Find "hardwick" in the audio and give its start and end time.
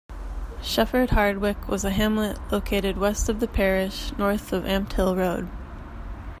1.11-1.67